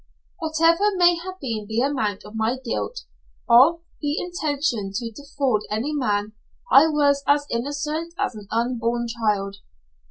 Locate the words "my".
2.35-2.57